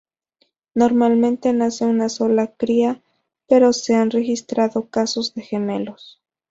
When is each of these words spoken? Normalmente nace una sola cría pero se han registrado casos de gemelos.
Normalmente 0.73 1.53
nace 1.53 1.85
una 1.85 2.09
sola 2.09 2.55
cría 2.57 3.03
pero 3.47 3.71
se 3.71 3.93
han 3.93 4.09
registrado 4.09 4.89
casos 4.89 5.35
de 5.35 5.43
gemelos. 5.43 6.19